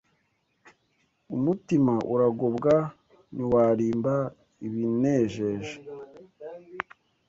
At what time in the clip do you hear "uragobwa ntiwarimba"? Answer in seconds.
2.15-4.15